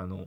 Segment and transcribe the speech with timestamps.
[0.00, 0.26] あの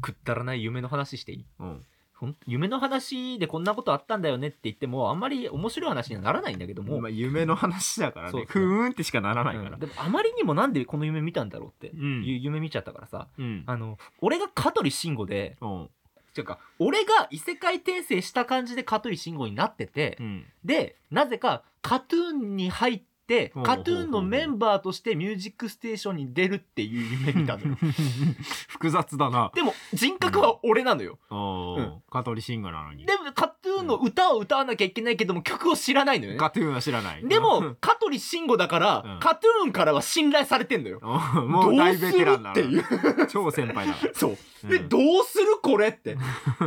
[0.00, 1.46] くったらない夢の話していい？
[1.60, 1.80] うん。
[2.14, 9.70] ほん夢の話でこんなことあったんだよねって言ってもあんまり面白い話にはならないんだけども、まあ夢の話だからそうねふーんってしかならないから。
[9.72, 9.78] うん。
[9.78, 12.24] でもあまりにもなんでこの夢見たんだろうって、うん。
[12.24, 13.28] 夢見ちゃったからさ。
[13.38, 13.64] うん。
[13.66, 15.84] あの俺が香取慎吾でうん。
[15.84, 15.88] っ
[16.34, 16.58] ていうか。
[16.78, 20.44] 俺が異世界転生した感じで香取慎吾になってて、うん。
[20.64, 23.02] でなぜかカトゥーンに入っ
[23.34, 27.76] うカトゥーンのメンバーとして「ミュージックステーション」に出るっていう夢見たのよ。
[28.68, 29.50] 複雑だな。
[29.54, 31.18] でも人格は俺なのよ。
[31.30, 33.06] おー香取慎吾なのに。
[33.06, 36.38] でもカトゥーンの歌を歌わなきゃいけないけども曲を知らないのよね。
[36.38, 37.26] カトゥーンは知らない。
[37.26, 39.20] でも香取慎吾だから、うん。
[39.20, 41.00] カトゥーンからは信頼されてんのよ。
[41.02, 41.48] うん。
[41.48, 42.84] もう大ベテランだっていう。
[43.28, 43.94] 超先輩だ。
[44.14, 44.38] そう。
[44.64, 44.70] うん。
[44.70, 46.16] で、どうするこれって。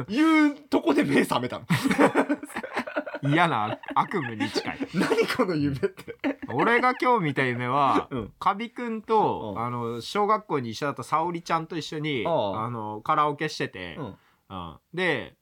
[0.08, 1.66] いうとこで目覚めたの
[3.24, 4.80] 嫌な悪夢に近い。
[4.94, 6.18] 何この夢って。
[6.54, 8.34] 俺が今日見た夢はうん。
[8.40, 9.62] カビくんとうん。
[9.64, 13.96] あの小学校に一緒だった沙織ちゃんと一緒にあああのカラオケしてて。
[13.98, 14.06] うん。
[14.50, 14.78] うん。
[14.94, 15.36] で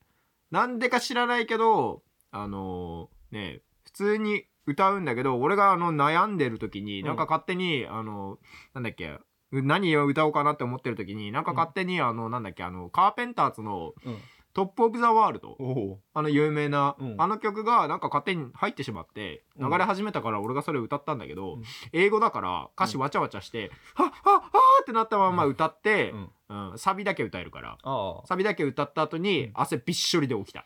[0.51, 7.07] なんでか知らないけどあのね普通に歌うんだけど俺があの悩んでる時にうん。
[7.07, 8.39] なんか勝手にあの
[8.73, 9.19] なんだっけ
[9.51, 14.17] 何を歌おうかなって思ってる時になんか勝手にあのなんだっけあのカーペンターズのうん
[14.57, 17.15] 「トップ・オブ・ザ・ワールド」おあの有名な、うん。
[17.19, 19.69] あの曲がなんか勝手に入ってしまってうん。
[19.69, 21.63] 流れ始めたから俺がそれ歌ったんだけど、うん。
[21.93, 26.71] 英語だから歌詞わちゃわちゃして「はっはっはーってなったまま歌って、うん。
[26.71, 27.77] うんサビだけ歌えるから。
[27.83, 28.25] ああ。
[28.25, 29.51] サビだけ歌った後にうん。
[29.53, 30.65] 汗びっしょりで起きた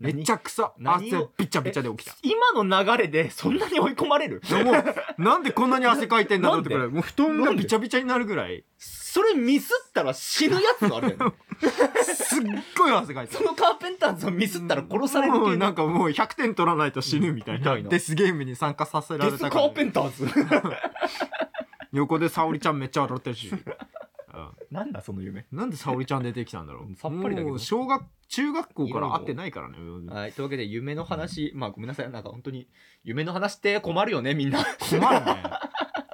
[0.00, 1.18] め何ちゃくちゃ何を？
[1.18, 2.14] 汗びちゃびちゃで起きた。
[2.22, 4.40] 今の流れでそんなに追い込まれる？
[4.48, 4.72] でも
[5.18, 6.88] なんでこんなに汗かいてんだろうってくらい。
[6.88, 8.64] もう布団がびちゃびちゃになるぐらい。
[8.78, 11.36] それミスったら死ぬやつのあれだよね。
[12.02, 12.44] すっ
[12.78, 17.76] ごい汗かいてそのカーペンターズをミスったら殺されるなんかもう100点取らないと死ぬみたいな。
[17.76, 20.26] デスゲームに参加させらデスカれたからーペンターズ。
[21.92, 23.64] 横で沙織ちゃんめっちゃ笑ってるし、うん
[24.70, 25.46] なんだその夢？
[25.52, 26.96] なんで沙織ちゃん出てきたんだろう。
[26.96, 27.50] さっぱりだけど。
[27.50, 29.76] もう小学中学校から会ってないからね。
[30.08, 32.66] はいというわけで夢の話まあごめんなさいなんか本当に
[33.04, 34.64] 夢の話って困るよねみんな。
[34.88, 35.42] 困るね。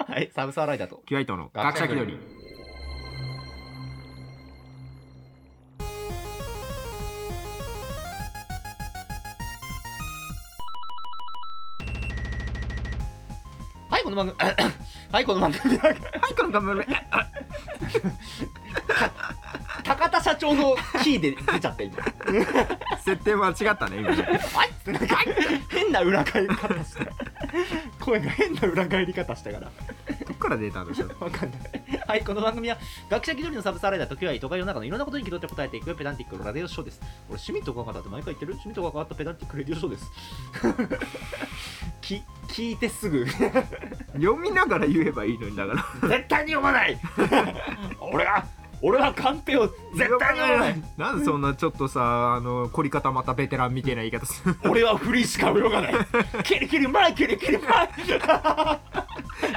[0.08, 1.50] はいサブサーライダーとキュアイトの。
[1.52, 2.18] 学者気取り。
[13.90, 14.38] はいこの番組
[15.10, 15.96] はいこの番組はい
[16.36, 16.86] この頑張る
[19.82, 21.96] 高田社長のキーで出ちゃった今
[23.02, 24.22] 設定間違ったね今ね。
[24.22, 24.68] はい。
[24.68, 25.16] ってなんか
[25.70, 27.06] 変な裏返り方した
[28.04, 29.70] 声が変な裏返り方したから。
[30.26, 31.24] どっから出たんでしょう？
[31.24, 31.60] わかんない。
[32.08, 32.78] はい、この番組は
[33.10, 37.02] 学者気取りのサブサーライダー時はい都会の中のいろんなことに気取って答えていくペダンティックのラディオショーです。
[37.28, 40.10] 俺、趣味とかかって毎回言ってる趣味とかかったペダンティックレディオショーです。
[42.00, 43.26] き聞いてすぐ。
[44.16, 46.08] 読みながら言えばいいのにだから。
[46.08, 46.98] 絶対に読まない。
[48.00, 48.46] 俺は
[48.80, 50.82] 俺はカンペを絶対に読まない。
[50.96, 54.56] なんでそんなちょっとさあの凝り固まったベテランみたいな言い方する？
[54.64, 55.94] 俺はフリーしか泳がない。
[56.42, 57.90] キリキリ前キリキリ前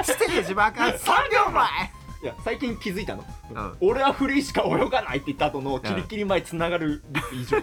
[0.04, 3.78] ステージ爆発3秒前いや最近気づいたの、うん。
[3.80, 7.58] 俺はフリーしか泳がないって言った後のキリキリ前つながる率以上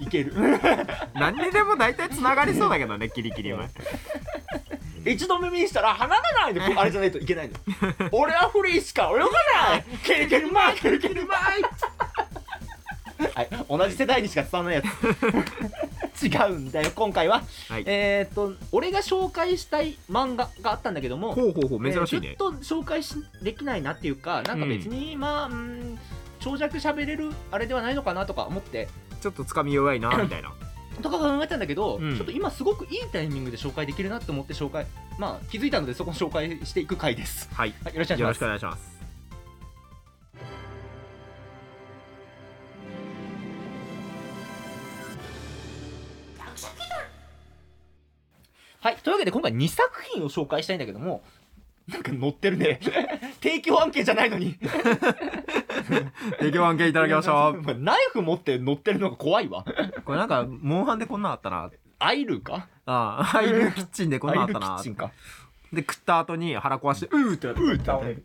[0.00, 0.32] いける。
[1.14, 3.68] 何にでも大体つながりそうだけどねキリキリ前。
[5.06, 7.54] 一度耳にしたら離れないであれじゃないといけないの。
[8.10, 9.26] 俺はフリーしか泳が
[9.70, 9.84] ない。
[10.02, 11.28] キリキリ前キリキリ前。
[13.34, 14.86] はい同じ世代にしか伝わらないやつ
[16.22, 17.84] 違うんだよ今回は、はい。
[17.86, 22.28] えーっと俺が紹介したい漫画があったんだけどもほうほうほう珍しいね。
[22.28, 25.98] えーずっと紹介しできないなっていうかなんか別に、まあうん
[26.40, 28.88] 長尺喋れるあれではないのかなとか思って。
[29.20, 30.52] ちょっとつかみ弱いな みたいな。
[31.02, 32.16] とか考えたんだけど、うん。
[32.16, 34.86] ちょっと今すごくいいタイミングで紹介できるなと思って紹介
[35.18, 37.74] まあ気づいたのでそこを紹介していく回です、はい。
[37.82, 38.93] はい、よろしくお願いします
[48.84, 48.96] はい。
[48.96, 51.22] というわけで今回2作品を紹介したいんだけども
[51.88, 52.78] なんか載ってるね。
[53.42, 54.58] 提供案件じゃないのに。
[56.38, 57.74] 提供案件いただきましょう。
[57.78, 59.64] ナイフ持って載ってるのが怖いわ。
[60.04, 61.70] これなんかモンハンでこんなんあったな。
[61.98, 62.68] アイルか？
[62.84, 65.12] ああハイルキッチンでこんなんあアイルったなキッチンか。
[65.72, 67.62] で食った後に腹壊してうーってなって。
[67.62, 68.24] うーって倒れる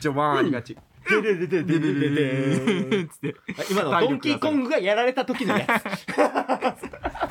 [0.00, 0.76] 序盤ありがち
[1.08, 3.36] ででででででででつって
[3.70, 5.86] 今のはドンキーコングがやられた時のやつ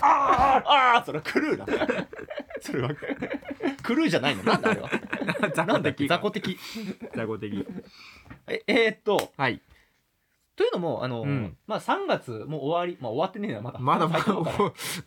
[0.06, 1.66] あーあーそれクルーだ。
[2.62, 2.90] それは
[3.84, 4.44] クルーじゃないの？
[4.44, 4.90] なんだあれは？
[5.56, 6.08] 雑魚的。
[6.08, 6.58] 雑魚的。
[7.16, 7.68] 雑魚的。
[8.48, 9.62] ええーっとはい。
[10.56, 11.58] というのもあの、うん。
[11.68, 13.80] まあ3月もう終わりまあ終わってねえなまだ。
[13.80, 14.24] まだまだ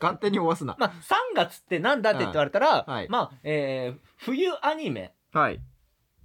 [0.00, 0.76] 勝手に終わすな。
[0.78, 3.08] まあ3月ってなんだって言われたら、はい。
[3.08, 5.14] まあ、えー冬アニメ。
[5.32, 5.60] はい。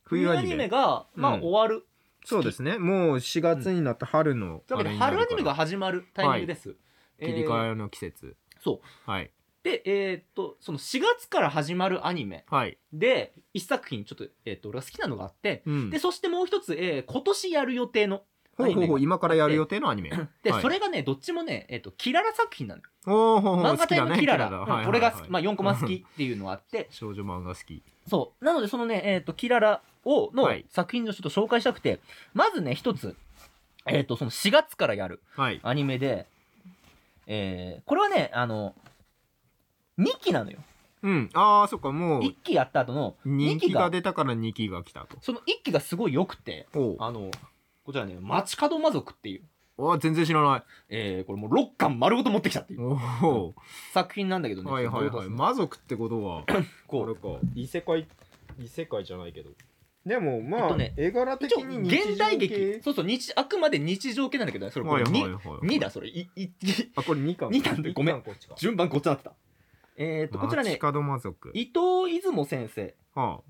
[0.04, 0.68] 冬アニメ。
[0.68, 1.42] が、まあ、うん。
[1.42, 1.86] 終わる。
[2.26, 2.78] そうですね。
[2.78, 5.22] もう4月になった春のというわけで、あれになるから。
[5.22, 6.70] 春アニメが始まるタイミングです。
[6.70, 9.10] えー切り替えの季節そう。
[9.10, 9.32] はい。
[9.64, 12.78] で、えーっと、その4月から始まるアニメはい。
[12.92, 15.90] で、一作品、ちょっと、えーっと、俺が好きなのがあって、うん。
[15.90, 18.24] で、そしてもう一つ、えー今年やる予定の。
[18.56, 20.12] ほうほうほう今からやる予定のアニメ。
[20.44, 20.62] で、はい。
[20.62, 22.88] それがね、どっちもね、えーっと、キララ作品なのよ。
[23.08, 24.50] おおほうほう漫画タイ好きだねララ。
[24.50, 27.82] だうん俺が好き、まあ、4コマ好きっていうのがあって、 少女漫画好き。
[28.08, 28.46] そう。
[28.46, 30.66] なので、そのね、えっ、と、キララを、のはい。
[30.70, 32.02] 作品をちょっと紹介したくて、
[32.34, 33.16] まずね、一つ、
[33.86, 35.60] えっ、と、その4月からやるはい。
[35.64, 36.28] アニメで、
[37.28, 38.76] えー、これはね、あの、
[40.00, 40.60] 2期なのよ。
[41.04, 41.30] うん。
[41.34, 42.22] ああそっかもう。
[42.22, 45.18] 1期やった後の2人気期が、が出たから2期が来たと。
[45.22, 47.30] その1期がすごい良くて、おあの、
[47.84, 49.42] こちらね、街角魔族っていう、
[49.78, 50.64] お全然知らない。
[50.90, 52.92] えー、これもう6巻丸ごと持ってきたっていう。
[52.92, 53.56] おお
[53.94, 54.72] 作品なんだけどね。
[54.72, 55.30] はいはいはい。
[55.30, 56.44] 魔族ってことは
[56.88, 57.06] こう。
[57.06, 57.40] これか。
[57.56, 58.08] 異世界
[58.60, 59.50] 異世界じゃないけど
[60.06, 62.82] でもまあ、えっとね絵柄的に現代劇。
[62.84, 65.68] そうそう、日、あくまで日常系なんだけどね、それこれはいはい 2, はい。
[65.78, 66.10] 2だ、それ。
[66.10, 66.50] い、い、い
[66.96, 67.50] あこれ2巻。
[67.52, 68.22] 二巻でごめん。
[68.58, 69.34] 順番ごっちなってた。
[69.96, 71.52] えっ、と、こちらね街、角魔族。
[71.54, 72.86] 伊藤出雲先生。
[72.86, 73.42] っは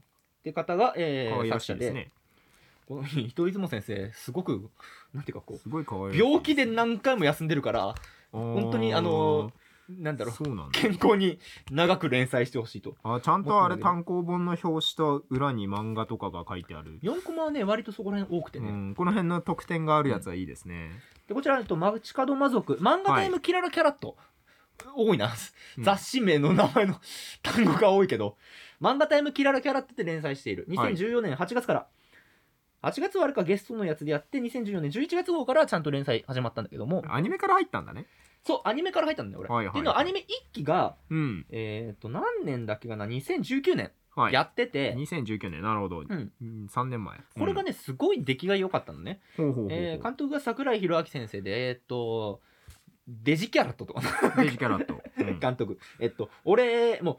[0.44, 2.12] て方が、あえー、可愛ら作者でですね。
[2.88, 3.06] この伊
[3.36, 4.70] 藤出雲先生、すごく、
[5.14, 7.96] なんていうかこすごい可愛う、病気で何回も休んでるから、
[8.32, 9.52] 本当にあの
[9.90, 11.40] なんだろう、そうなんだ健康に
[11.72, 12.96] 長く連載してほしいと。
[13.04, 18.70] あちゃんとあれ単行本の表紙と裏に漫画とかが書いてある、4コマはね、割とそこら辺多くてね。
[18.70, 20.92] うん、この辺の特典があるやつはいいですね、
[21.28, 24.18] で、こちら、えっと、マチカド魔族、漫画タイムキララキャラット。
[24.96, 25.28] 多いな。
[25.78, 27.00] うん雑誌名の名前の
[27.42, 28.38] 単語が多いけど、
[28.82, 30.66] 漫画タイムキララキャラって連載している。
[30.76, 31.88] はい2014年8月から。
[32.84, 38.08] 8月はあれかゲストのやつでやって、2014年11月号からちゃんと連載始まったんだけども、アニメから入ったんだね
[38.46, 39.50] そう、アニメから入ったんだよ、俺。
[39.50, 41.46] はいはいっていうのは、アニメ1期が、うん。
[41.50, 44.34] えっ、と、何年だっけかな、2019年はい。
[44.34, 46.32] やってて、2019年なるほど、うん。
[46.42, 47.20] うん、3年前。
[47.38, 49.22] これがね、すごい出来が良かったのね。
[49.38, 49.80] うん、ほうほうほうほう。
[49.80, 52.42] えー監督が桜井宏明先生で、えっ、と、
[53.08, 54.02] デジキャラットとか。
[54.02, 55.40] な デジキャラット、うん。
[55.40, 55.80] 監督。
[56.00, 57.18] えっと、俺、もう、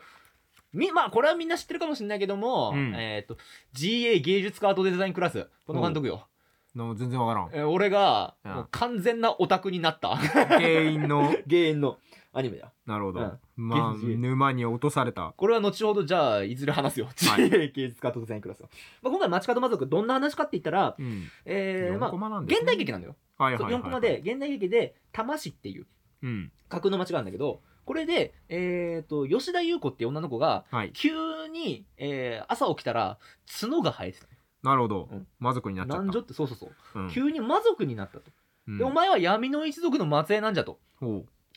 [0.76, 2.94] み、まあ、これはみんな知ってるかもしれないけども、うん。
[2.94, 3.38] えっと、
[3.73, 6.29] GA 芸術家アートデザインクラス、この監督よ。
[6.75, 7.50] の全然わからん。
[7.53, 8.53] えー俺が、うん。
[8.53, 10.17] もう完全なオタクになった。
[10.17, 11.35] 原因の？
[11.47, 11.99] 芸人の。
[12.37, 12.73] アニメだ。
[12.85, 13.23] なるほど、う
[13.62, 13.69] ん。
[13.69, 15.32] まあ現実沼に落とされた。
[15.37, 17.06] これは後ほど、じゃあ、いずれ話すよ。
[17.06, 17.49] はい。
[17.49, 18.69] GA 芸術家アートデザインクラスよ。
[19.03, 21.29] まあ、今回、街角魔族、どんな話かって言ったら、うん。
[21.44, 23.15] えー、ま4コあ、マなんです、ね、現代劇なんだよ。
[23.38, 25.87] はいはいはい、4コマで、現代劇で、玉市っていう
[26.25, 26.50] うん。
[26.69, 30.91] 架空の街があるんだけど、これで、えっ、と、吉田優子っていう女の子が、はい。
[30.93, 33.19] 急に、えー朝起きたら
[33.61, 34.26] 角が生えてた
[34.64, 35.26] なるほど、うん。
[35.38, 36.02] 魔族になっちゃった。
[36.02, 37.11] 男女ってそうそうそう、うん。
[37.11, 38.31] 急に魔族になったと、
[38.66, 38.78] うん。
[38.78, 40.81] でお前は闇の一族の末裔なんじゃと。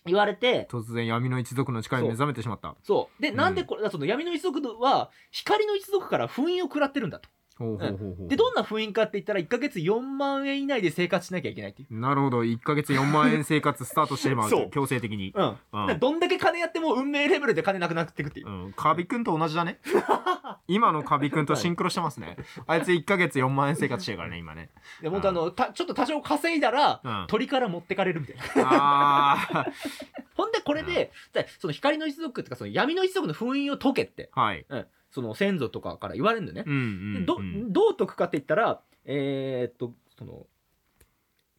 [0.05, 2.75] 言われて突然闇の一族の力に目覚めてしまった。
[2.83, 3.21] そう。
[3.21, 3.35] でうん。
[3.35, 11.99] なんでこれ、その闇の一族は光の一族から封印を食らってるんだとでどんな封印かって言ったら1ヶ月4万円以内で生活しなきゃいけないっていう。
[11.99, 12.43] なるほど。
[12.43, 14.69] 1ヶ月4万円生活スタートしてしまうそう。
[14.69, 15.33] 強制的に。
[15.35, 15.87] うん、うん。
[15.87, 19.79] でどんだけ金やっても運命レベルで金なくなっていくっていう、うん、カビくんと同じだね。
[20.67, 22.37] 今のカビくんとシンクロしてますね。
[22.67, 24.69] あいつ1ヶ月4万円生活してるからね今ね。
[25.01, 27.25] で本当あのたちょっと多少稼いだら、うん。
[27.27, 28.69] 鳥から持ってかれるみたいな。
[28.71, 29.65] あ
[30.35, 34.65] ほんでこれで、でその光の一族っていうかその闇の一族の封印を解けって、ーはい。
[34.69, 34.85] うん、
[35.17, 36.63] その先祖とかから言われるんだよね。
[36.67, 37.73] う、んうん、うん。
[37.73, 40.45] どう解くかって言ったらえー、っとその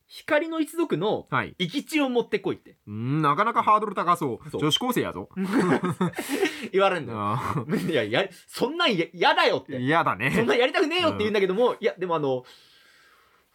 [0.07, 1.57] 光の一族のはい。
[1.59, 2.77] 生き地を持ってこいって。
[2.87, 4.59] うんなかなかハードル高そう。
[4.59, 5.29] 女子高生やぞ。
[6.73, 7.43] 言われるんだ
[7.91, 9.81] いやいやそんなんややだよっーて。
[9.81, 10.31] 嫌だね。
[10.31, 12.49] そんなんやりたくねえよって言うんだけども、いやでもあのフ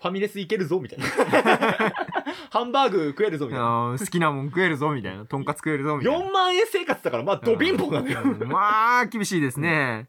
[0.08, 1.06] ァミレス行けるぞみたいな。
[2.50, 3.66] ハンバーグ食えるぞみたいな。
[3.66, 5.26] あー好きなもん食えるぞみたいな。
[5.26, 6.20] とんかつ食えるぞみたいな。
[6.20, 10.08] 4万円生活だからまあド貧乏なのよ、うん まあ厳しいですね。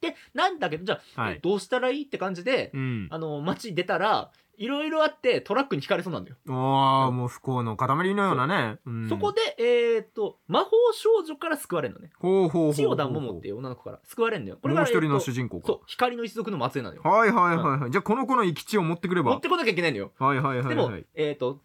[0.00, 1.40] でなんだけどじゃあ、はい。
[1.40, 3.08] どうしたらいいって感じで、うん。
[3.10, 4.30] あの街出たら
[4.62, 8.78] いろいろあってトラックにひかれそうなんだよ、ああもう不幸の塊のようなね。
[8.86, 9.08] うん。
[9.08, 12.10] そこでえーっと魔法少女から救われるのね。
[12.20, 14.58] ほうほうほうほう千代田桃っていう女の子から救われるんだよ。
[14.62, 15.66] これがもう一人の主人公か。
[15.66, 17.02] そう光の一族の末裔なのよ。
[17.02, 17.90] はいはいはいはい。
[17.90, 19.32] じゃあこの子の生き地を持ってくれば。
[19.32, 20.12] 持ってこなきゃいけないのよ。
[20.18, 21.60] はいはいはいでも、はいえーっと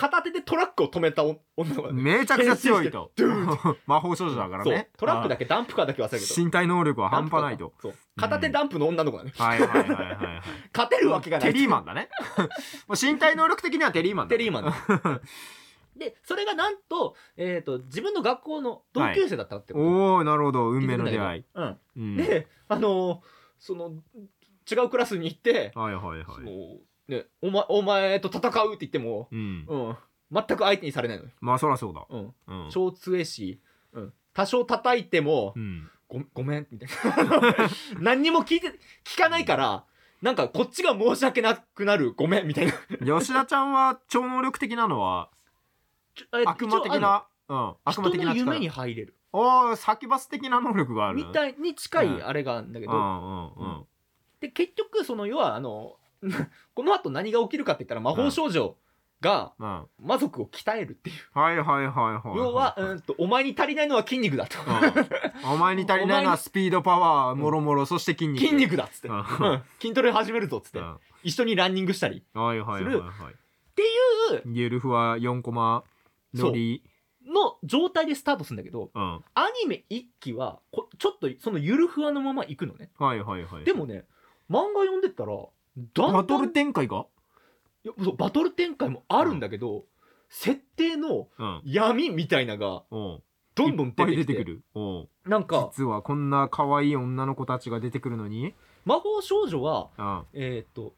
[0.00, 3.12] 片手でトラックを止めた女の子がねめちゃくちゃ強いと。
[3.86, 4.88] 魔法少女だからね。
[4.96, 6.44] トラックだけダンプカーだけ忘れたけど。
[6.44, 7.74] 身体能力は半端ないと。
[7.82, 7.94] そう。
[8.16, 10.16] 片手ダンプの女の子だね、はいはいはいはいはい
[10.74, 11.52] 勝てるわけがない。
[11.52, 12.08] テリーマンだね。
[12.98, 15.20] 身体能力的にはテリーマンだテリーマンだ。
[15.96, 20.70] でそれがなんと,、えー、と自分の学校の同級生だったってこと、おおなるほど。
[20.70, 21.44] 運命の出会い。
[21.54, 21.78] うん。
[21.96, 22.16] うん。
[22.16, 23.18] であのー
[23.58, 23.92] その
[24.70, 26.24] 違うクラスに行って、はいはいはい。
[26.24, 26.48] その
[27.10, 29.66] ね、お前お前と戦うって言っても、うん。
[29.68, 29.96] うん、
[30.32, 32.06] 全く相手にされないのよ、まあそらそうだ。
[32.08, 32.70] うん、うん。
[32.70, 33.60] 超強いし、
[33.92, 35.90] うん、多少叩いてもうん。
[36.08, 36.88] ごごめんみたい
[37.24, 37.68] な。
[38.00, 38.68] 何にも聞いて
[39.04, 39.84] 聞かないから
[40.22, 42.72] なんかこっちが申し訳なくなるごめんみたいな。
[43.20, 45.30] 吉田ちゃんは超能力的なのは
[46.46, 49.16] 悪魔的なうんの悪魔的な人の夢に力入れる。
[49.32, 51.16] おーサキュバス的な能力がある。
[51.16, 53.86] みたいに近うんいあれがあるんだけど、うんうんうん。
[54.40, 55.96] で結局その要はあの
[56.74, 58.76] この後何が起きるかって言ったら魔法少女
[59.20, 59.86] がうん。
[60.00, 64.56] 魔族を鍛えるっていう、はいはいはいはい要は、うんとお前に足りないのは筋肉だと、
[65.46, 65.52] うん。
[65.52, 68.40] お前に足りないのはスピードパワーもろもろそして筋肉。
[68.40, 69.18] 筋肉だっつって、ううん。
[69.18, 70.96] ん筋トレ始めるぞっつって、うん。
[71.22, 73.34] 一緒にランニングしたりはいはいはいはい。
[73.74, 75.84] ていうゆるふわ4コマ
[76.34, 76.82] のり。
[77.22, 79.12] の状態でスタートするんだけどうん。
[79.16, 82.90] はアニメ1期はこちょっとそのゆるふわのまま行くのね。
[82.98, 83.64] いはいはい。
[83.64, 84.06] でもね
[84.48, 85.34] 漫画読んでったら
[85.76, 87.06] だんだんバトル展開が？
[87.84, 89.84] いやそうバトル展開もあるんだけど、
[90.28, 91.62] 設定のうん。
[91.64, 93.22] 闇みたいなのがうん。
[93.54, 94.62] どんどんいっぱい出てきて出てくる。
[94.74, 95.08] うん。
[95.30, 98.54] なんか実はこんな可愛い女の子たちが出てくるのに？
[98.84, 100.24] 魔法少女はうん。
[100.34, 100.94] えっ、と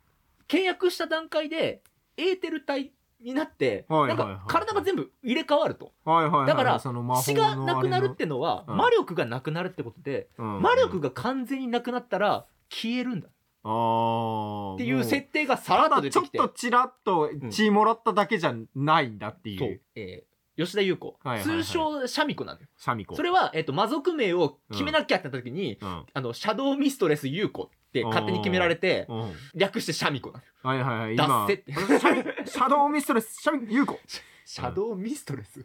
[0.48, 1.82] 契約した段階で
[2.16, 5.92] エーテル体になって、はいはいはいなんか体が全部入れ替わると。
[6.04, 8.76] はいはいはいだからその血のがなくなるってのは、うん。
[8.76, 10.62] 魔力がなくなるってことで、うん。
[10.62, 13.28] 魔力が完全になくなったら消えるんだ
[13.64, 16.38] あーっていうも設定がさらっと出てきて。
[16.38, 19.08] っとちらっと血もらっただけじゃない。
[19.08, 21.64] んだっていう、そう、えー吉田優子、はいはいはい。
[21.64, 22.44] 通称シャミ子。
[22.44, 23.16] なんだよシャミ子。
[23.16, 26.04] それは、えー、と魔族名を決めなきゃってなった時に、うん。
[26.12, 29.32] あのシャドウミストレス優子って勝手に決められてうん。
[29.54, 30.70] 略してシャミ子なの。
[30.70, 31.16] はいはいはい。
[31.16, 31.72] 脱今せって。
[31.72, 33.98] シャミシャドウミストレスシャミ優子。
[34.44, 35.60] シャドウミストレス、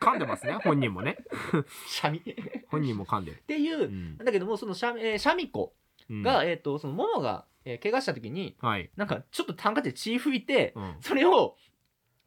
[0.00, 1.16] 噛んでますね本人もね。
[1.86, 2.18] シャミ。
[2.18, 2.22] っ
[2.68, 4.16] 本人も噛んでる、ていうう、ん。
[4.18, 5.72] だけどもそのシャ,、えーシャミ子
[6.12, 6.22] うん。
[6.22, 10.96] が、えー、とそのモモが、えー怪我した時にはい、なんかちょっとハンカチで血拭いて、うん。
[11.00, 11.56] それを、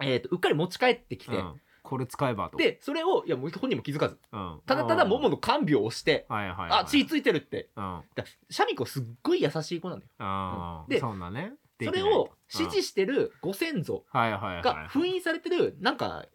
[0.01, 1.61] えー、とうっかり持ち帰ってきて、うん。
[1.83, 4.17] これ使えばと、でそれをいやもう本人も気づかず。
[4.31, 4.61] うん。
[4.65, 7.69] ただただモモの看病をして、はいはい、はい、あ血ついてるって。
[7.75, 8.01] うん。
[8.15, 10.85] だシャミ子すっごい優しい子なんだよ。
[10.89, 11.53] でそんなね。
[11.83, 16.25] それを支持してるご先祖が封印されてるなんか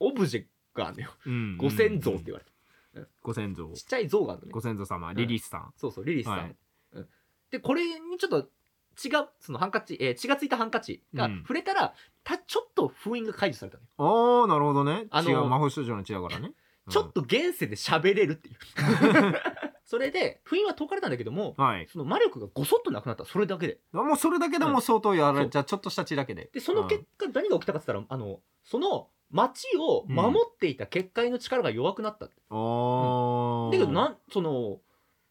[0.00, 0.44] オブジェ
[0.78, 1.10] があるのよ。
[1.26, 2.50] うんご先祖って言われて。
[3.22, 3.70] ご先祖。
[3.74, 4.52] ちっちゃい像があるのね。
[4.52, 5.12] ご先祖様。
[5.12, 6.56] リリスさん、そうそうリリスさん
[7.50, 8.48] でこれにちょっと
[8.96, 11.38] 血がそのハンカチ、えー血がついたハンカチがうん。
[11.42, 15.06] 触れたら、たちょっと封印が解除されたのよ、ああなるほどね。
[15.10, 16.52] あの違う魔法少女の血だからね、
[16.86, 16.92] うん。
[16.92, 18.56] ちょっと現世で喋れるっていう。
[19.84, 21.86] それで封印は解かれたんだけどもはい。
[21.90, 23.24] その魔力がごそっとなくなった。
[23.24, 23.78] それだけで。
[23.92, 26.50] もうそれだけでも相当やられちゃう、ちょっとした血だけで。
[26.52, 34.80] でその結果何が起きたかって言ったら、あのその町を守っていた結界の力が弱くなった、ああ、だけどなんその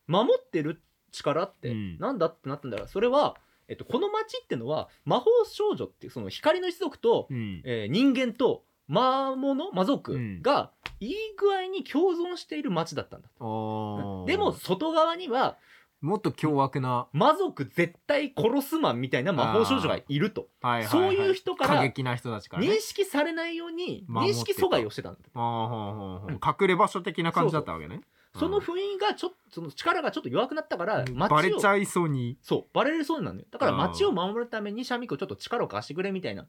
[0.08, 1.98] 守ってる力ってうん。
[1.98, 3.36] なんだってなったんだからそれは、
[3.68, 7.62] えっと、この町ってのは魔法少女っていうその光の一族と、うん。
[7.66, 10.42] えー人間と魔物魔族うん。
[10.42, 14.26] がいい具合に共存している町だったんだ、あー。
[14.26, 15.58] でも外側には
[16.00, 20.48] もっと凶悪な、魔族絶対殺すマンみたいな魔法少女がいると。
[20.62, 20.90] はいはいはい。
[20.90, 22.70] そういう人から過激な人たちからね。
[22.70, 28.02] 認識されないように認識阻害をしてたんだあーほうほうほう隠れ場所的な感じだったわけね
[28.38, 31.16] その封印がちょっとその力がちょっと弱くなったからうん。
[31.16, 32.38] 町をバレちゃいそうに。
[32.42, 33.48] そうバレるそうなんだよ。
[33.52, 36.46] だから町を守るためにシャミ子ちょっと力を貸してくれみたいな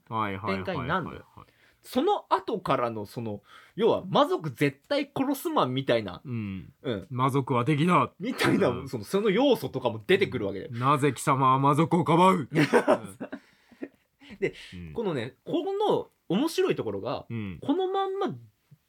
[0.47, 1.25] 展開になるのよ。
[1.83, 3.41] その後からのその
[3.77, 6.73] 要は魔族絶対殺すマンみたいな、うん。
[6.83, 8.11] うん、魔族は敵だ。
[8.19, 12.49] みたいな、うんそのその要素とかも出てくるわけで、なぜ貴様は魔族をかばう？
[14.41, 14.93] で、うん。
[14.93, 15.53] このねこ
[15.89, 17.59] の面白いところがうん。
[17.63, 18.35] このまんま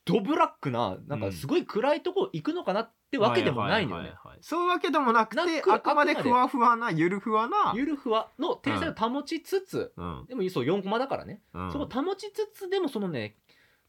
[0.05, 4.13] ドブラックななんかすごい暗いとこ行くのかなってわけでもないのよね。
[4.41, 10.25] そういうわけでもなくてあくまでふわふわなゆるふわなゆるふわの天才を保ちつつ、うん。
[10.27, 11.71] でもそう4コマだからね、うん。
[11.71, 13.35] そこ保ちつつでもそのね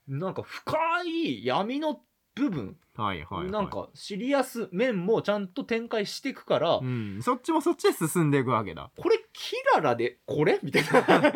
[0.09, 2.01] なんか深い闇の
[2.35, 3.51] 部分、はいはいはい。
[3.51, 7.21] なんかシリアス面もちゃんと展開していくから、うん。
[7.23, 8.91] そっちもそっちで進んでいくわけだ。
[8.97, 10.59] これキララでこれ？
[10.63, 11.33] みたいな、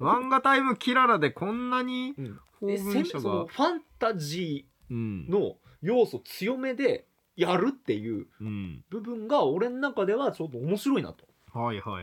[0.00, 2.38] 漫画タイムキララでこんなにうん。
[2.60, 8.84] 法でせ文書そのがファンタジうんーの要素強めでやるっていううん。
[8.88, 11.26] 部分が俺の中ではちょっと面白いなと、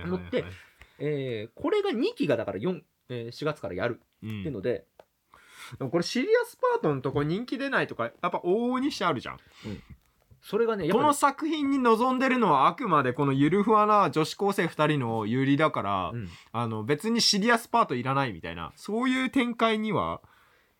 [0.06, 0.46] 思って
[1.00, 4.86] えーこれが2期がだから4、えー4月からやるうっていうんので、
[5.78, 9.40] でもこれシリアスパートのとこ人気出ないとかやっぱ往々にしてあるじゃん
[10.46, 16.28] それがねやっこの作品に望んでるのはあくまでこのゆるふわな女子高生2人の有利だから、うん。
[16.52, 18.74] あの別にシリアスパートいらないみたいな。
[18.76, 20.20] そういう展開には？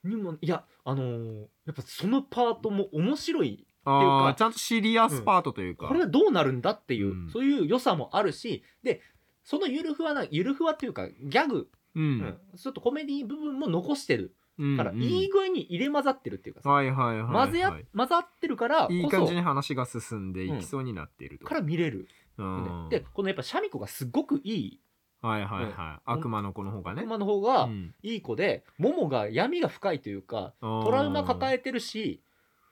[0.04, 7.30] にもいやあのーやっぱそのパートも面白いあっていうかーちゃんとシリアスパートというか、これはどうなるんだっていう、うん。
[7.30, 9.00] そういう良さもあるしで
[9.46, 12.18] そのゆるふわなゆるふわっていうかギャグ、ううん。
[12.18, 14.36] んちょっとコメディ部分も残してる
[14.78, 15.04] から、うんうん。
[15.04, 22.08] いい具合に入れ混ざってるっていうかさ、はいはいはい、はい、混ぜざってるからいい感じに話が進んでいきそうになっていると、から見れる、
[22.38, 22.88] うん。
[22.90, 24.80] でこのやっぱシャミ子がすごくいい。
[25.22, 27.04] はいはいはい、うん悪魔の子の方がね。
[27.04, 27.94] 馬の方がうん。
[28.04, 32.22] いい子で、モモが闇が深いというかトラウマ抱えてるし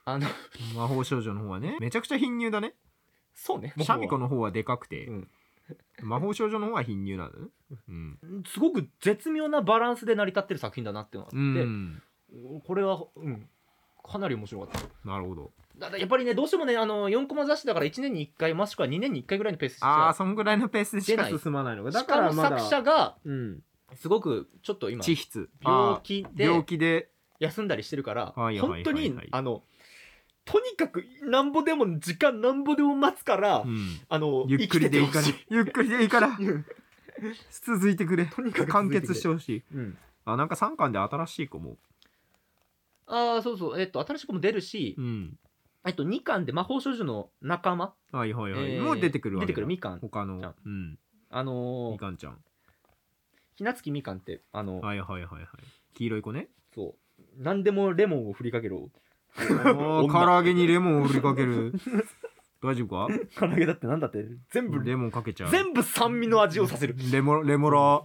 [0.04, 0.26] あの
[0.76, 1.78] 魔法少女の方はね。
[1.80, 2.74] めちゃくちゃ貧乳だね。
[3.34, 5.28] そうねシャミ子のの方はでかくて、うん
[6.02, 7.30] 魔法少女の方は貧乳なの？
[7.30, 7.48] ね
[7.88, 12.02] うん、すごく絶妙なバランスで成り立ってる作品だなっていうのがうあって、ん、
[12.66, 13.48] これは、うん、
[14.04, 15.08] かなり面白かった。
[15.08, 15.52] なるほど。
[15.78, 21.40] だだやっぱりねどうしてもねあの4コマ雑誌だから1年に1回もしくは2年に1回ぐらいのペースしああかそんぐらいのペースでしか出ない。
[21.40, 21.90] 進まないのか。
[21.90, 23.62] だしからまだ作者がうん。
[23.94, 25.48] すごくちょっと今地質。
[25.62, 27.08] 病気で病気で。
[27.38, 28.84] 休んだりしてるからはいはいはいはい。
[28.84, 29.62] 本当にあの
[30.44, 34.00] とにかくなんぼでも時間なんぼでも待つから、うん。
[34.08, 35.26] あのゆっくりでいいから。
[35.48, 36.38] ゆっくりでいいから。
[37.66, 38.26] 続いてくれ。
[38.26, 39.62] とにかく完結してほしい。
[39.74, 39.98] うん。
[40.24, 41.76] あなんか3巻で新しい子も。
[43.06, 43.80] ああそうそう。
[43.80, 45.38] えっと新しい子も出るし、うん。
[45.84, 49.66] えっと2巻で魔法少女の仲間、はいはいはい、えーもう出てくるわ出てくる。
[49.66, 50.54] みかん他の。
[50.64, 50.98] うん。
[51.30, 52.38] あのーみかんちゃん。
[53.54, 55.46] ひなつきみかんってあの、はいはいはいはい。
[55.94, 56.48] 黄色い子ね。
[56.74, 57.22] そう。
[57.38, 58.90] 何でもレモンを振りかける
[59.38, 61.72] おー唐揚げにレモンを振りかける
[62.62, 63.08] 大丈夫か
[63.38, 68.02] 唐揚げだってなんだって全部レモンかけちゃう全部酸味の味をさせるレモレモラ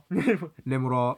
[0.65, 1.17] レモラ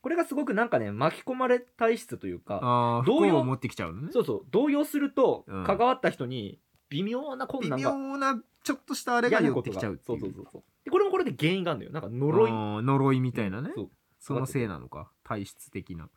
[0.00, 13.90] これがすごくなんかね巻き込まれ体質というか動揺服を持ってきちゃうのねそうそう動揺するとうん関わった人に微妙な困微難が妙なちょっとしたあれが寄ってきちゃうってそいううそうそうそうでこれもこれで原因があるんだよなんか呪い呪いみたいなねそう
[14.20, 16.08] そのせいなのか体質的な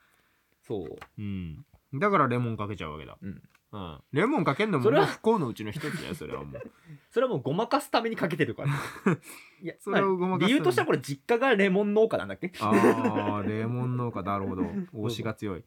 [0.68, 3.18] そううんだからレモンかけちゃうわけだ。
[3.22, 3.42] うん。
[3.72, 4.00] うん。
[4.12, 5.06] レモンかけんのもそれは。
[5.06, 6.72] もう不幸のうちの一つだよそれはもう。
[7.10, 8.70] それはもうごまかすためにかけてるから。
[9.62, 12.52] いやそれをごまかすまあ理由としてはこれ実家がレモン農家なんだっけ？
[12.60, 14.64] ああレモン農家なるほど。
[14.94, 15.64] 推しが強い。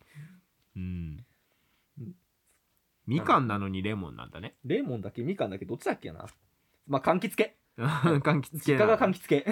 [0.76, 1.24] うん。
[3.06, 4.54] みかんなのにレモンなんだね。
[4.64, 6.26] レモンだっけみかんだっけどっちだっけな？
[6.86, 7.56] まあ柑橘系。
[7.76, 9.44] 柑橘系実家が柑な橘系。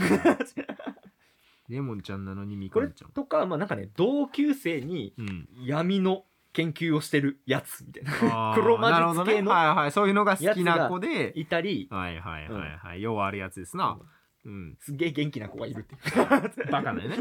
[1.68, 3.10] レモンちゃんなのにみこれかんちゃん。
[3.12, 5.48] とかまあなんかね同級生にうん。
[5.64, 8.52] 闇の研究をしてるやつみたいな。
[8.56, 9.92] 黒魔術系のはいはい。
[9.92, 11.32] そういうのが好きな子で。
[11.36, 11.88] いたり。
[11.90, 13.02] はいはいはいはい。
[13.02, 13.98] ようあるやつですな。
[14.44, 14.76] うん。
[14.80, 16.00] すげえ元気な子がいるっていう。
[16.70, 17.16] バカだよね。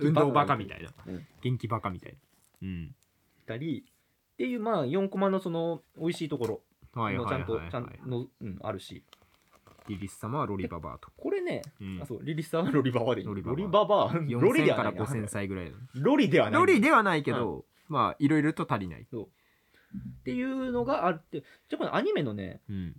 [0.00, 0.90] 運動バカみたいな。
[1.06, 1.26] うん。
[1.40, 2.18] 元気バカみたいな。
[2.62, 2.84] うん。
[2.84, 2.92] い
[3.46, 3.84] たり。
[4.34, 6.62] っていうまあ4コマのその美味しいところ。
[6.94, 9.04] はちゃんとちゃんの、うん、あるし。
[9.86, 12.00] リリス様はロリババアとこれね、うん。
[12.02, 12.24] あそう。
[12.24, 13.26] リリスさんはロリババでいい。
[13.26, 15.04] ロリババロリババロリで4000からはないな。
[15.04, 15.76] 5000歳ぐらいの。
[15.94, 16.60] ロリではない。
[16.60, 19.02] ロリではないけどまあいろいろと足りない。
[19.02, 22.94] っていうのがあってじゃあこのアニメのねうん。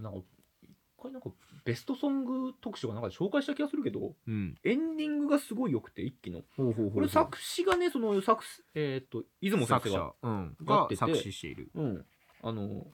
[0.00, 0.18] なんか
[0.62, 0.70] 一
[1.02, 1.30] 回なんか
[1.64, 4.56] ベストソング特集がなんかで紹介した気がするけどうん。
[4.64, 6.42] エンディングがすごい良くて一期の。
[6.56, 6.94] ほうほうほうほう。
[6.94, 10.14] これ作詞がねその作詞えっ、と出雲先作生が者。
[10.22, 10.56] うん。
[10.64, 11.70] が作詞している。
[11.74, 12.06] うん。
[12.42, 12.86] あの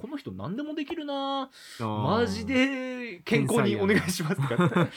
[0.00, 1.50] この人何でもできるな。
[1.80, 4.88] マジで健康にお願いしますとか。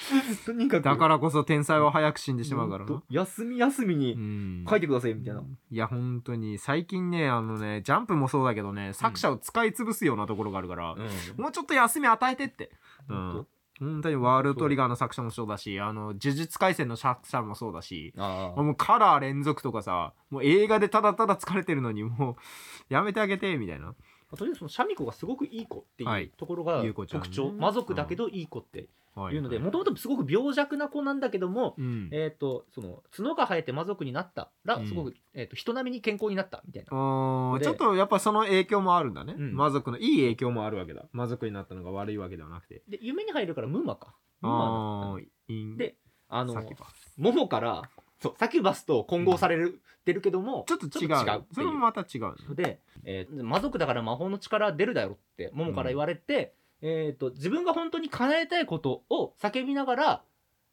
[0.46, 0.84] とにかく。
[0.84, 2.88] だからこそ天才は早く死んでしまうからな。
[2.88, 4.66] と休み休みにうん。
[4.70, 10.96] 書いてくださいみたいな、いや本当に最近ねあのねジャンプもそうだけどね作者を使い潰すようなところがあるから、
[11.38, 12.72] もうちょっと休み与えてって、
[13.10, 13.48] うほんん、
[13.80, 22.38] 本当にワールドトリガーの作者もそうだしあの呪術廻戦の作者もそうだしもうカラー連続とかさもう映画でただただ疲れてるのにも
[22.90, 23.96] うやめてあげてみたいな
[24.38, 26.24] とりあえずそのシャミ子がすごくいい子ってはい。
[26.24, 27.26] いうところが優子ちゃんね。
[27.26, 32.10] 特徴、魔族だけどいい子ってはいうのでもともとすごく病弱な子なんだけども、うん。
[32.12, 34.88] えっ、とその角が生えて魔族になったらうん。
[34.88, 41.06] すごく、えー、と人並みに健康になったみたいな、ちょっとやっぱその影響もあるんだね、うん魔族のいい影響もあるわけだ。
[41.12, 42.84] 魔族になったのが悪いわけではなくて。
[42.88, 44.16] で夢に入るからムーマか。
[44.42, 45.64] ムーマああいい。
[45.66, 45.96] んで
[46.30, 46.86] あのさっきば
[47.18, 47.82] モモから
[48.22, 51.44] そうサキュバスと混合される、てるけどもちょっと違う。
[51.54, 52.56] それもまた違うね。
[52.56, 60.22] で、えー魔族だから魔法の力出るだろってモモから言われて、えー、と自分が本当に叶えたいことを叫びながら、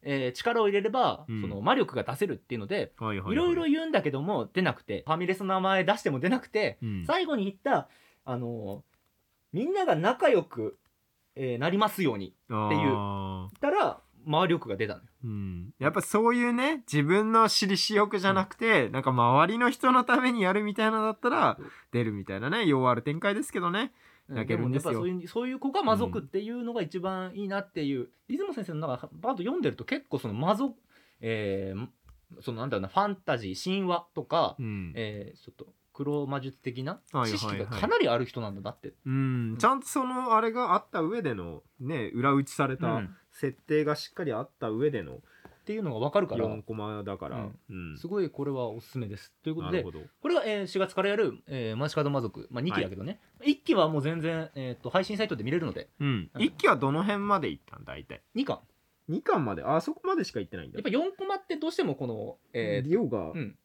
[0.02, 1.40] えー力を入れれば、うん。
[1.40, 3.36] その魔力が出せるっていうので、はいはいい。
[3.36, 7.04] ろいろ言うんだけども出なくてファミレスの名前出しても出なくて、うん。
[7.06, 7.88] 最後に言った
[8.24, 8.98] あのー
[9.52, 10.78] みんなが仲良く、
[11.34, 12.94] えーなりますようにっていう。
[12.94, 15.06] あ言ったら魔力が出たのよ。
[15.24, 21.62] ーうん、やっぱそういうね自分の私利私欲じゃなくて、なんか周りの人のためにやるみたいなのだったらう。
[21.62, 23.92] ん出るみたいなねよある展開ですけどね。
[24.28, 30.74] 泣けやっぱそういうそういう子が魔族っていうのが一番いいなっていう、出雲先生のなんかバーッと読んでると結構その魔族
[31.20, 31.88] えー
[32.42, 37.38] そのなんだろうなファンタジー神話とか、うん、えーちょっと黒魔術的なはいはいはい。
[37.38, 45.20] 知識がかなりある人なんだなって、うん、ちゃんとそのあれがあった上でのね裏打ちされたうん設定がしっかりあった上でのっ
[45.68, 46.46] ていうのが分かるから。
[46.46, 47.90] 4コマだから、うん。
[47.90, 49.32] うんすごいこれはおすすめです。
[49.42, 50.04] ということでなるほど。
[50.20, 55.88] これが、えー4月からやる「えー、マシカド魔族」まあ、2期だけどね、1期はもう全然、えー、と配信サイトで見れるので。
[56.00, 56.30] うん。
[56.34, 56.42] うん。
[56.42, 58.60] 一期はどの辺まで行ったん大体？2巻。
[59.10, 59.62] 2巻まで？
[59.62, 60.78] あそこまでしか行ってないんだ。
[60.78, 63.56] やっぱ4コマってどうしてもこの、えー量がうん。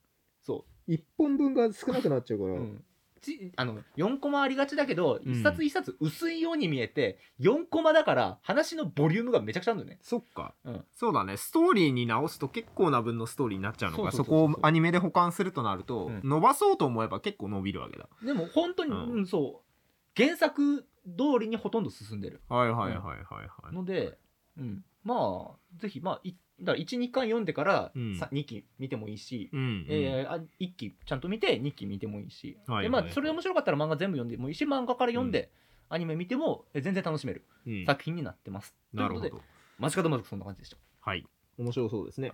[0.41, 2.83] そ1本分が少なくなっちゃうかう、ら、うん、
[3.23, 5.33] ちあの4コマありがちだけどうん。
[5.33, 9.99] 一冊一冊薄いように見えて4コマだから話のボリュームがめちゃくちゃあるんだよね。
[10.03, 10.85] そっか、うん。
[10.93, 11.37] そうだね。
[11.37, 14.37] ストーリーに直すと結構な分のストーリーになっちゃうのかそうそそうそう。
[14.39, 16.21] そうこをアニメで保管するとなると、うん。
[16.23, 18.07] 伸ばそうと思えば結構伸びるわけだ。
[18.23, 19.21] でも本当に、ううん。
[19.21, 20.21] んそう。
[20.21, 22.41] 原作通りにほとんど進んでる。
[22.49, 24.17] はいはいはいはいはい、ので、
[24.57, 28.17] うん、まあぜひまあいだから12巻読んでから、うん。
[28.17, 29.85] さ2期見てもいいし、うんうん。
[29.89, 35.51] えーあ1期ちゃんと見て2期見てもいいし、はいはいでまあ、それで面白かったら漫画全部読んでもいいし漫画から読んで、
[35.89, 37.85] アニメ見てもえ全然楽しめるうん。
[37.85, 38.75] 作品になってます。
[38.93, 40.77] なるほどということで「街角魔族」そんな感じでした。
[41.01, 41.25] はい。
[41.57, 42.31] 面白そうですね。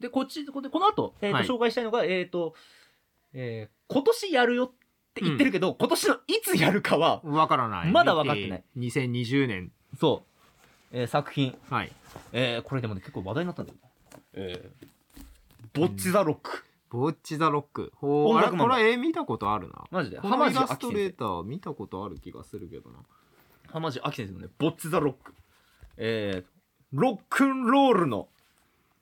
[0.00, 1.46] でこっちこでこの後、えーとはい。
[1.46, 2.54] 紹介したいのが、えーと
[3.32, 4.72] えー今年やるよっ
[5.14, 7.92] て言ってるけど、今年のいつやるかはわからない。
[7.92, 8.64] まだわかってない。
[8.78, 9.70] 2020年。
[9.98, 10.31] そう、
[10.92, 11.92] えー作品、はい。
[12.32, 14.18] えーこれでもね結構話題になったんだよな。
[14.34, 15.22] えー。
[15.72, 17.92] ボッチ・ザ・ロック、ボッチ・ザ・ロック。
[17.96, 19.84] ほうこれ絵見たことあるな。
[19.90, 20.18] マジで？
[20.18, 22.98] このイラストレーター見たことある気がするけどな。
[23.70, 25.34] 浜地亜紀先生のねボッチ・ザ・ロック、
[25.96, 26.52] えー
[26.92, 28.28] ロックンロールの